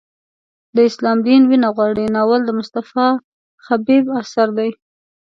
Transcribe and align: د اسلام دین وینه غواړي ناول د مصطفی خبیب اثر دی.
د 0.75 0.77
اسلام 0.89 1.17
دین 1.27 1.41
وینه 1.49 1.69
غواړي 1.75 2.05
ناول 2.15 2.41
د 2.45 2.49
مصطفی 2.59 3.09
خبیب 3.65 4.03
اثر 4.21 4.47
دی. 4.57 4.69